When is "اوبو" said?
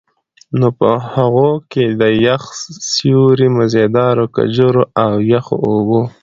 5.67-6.01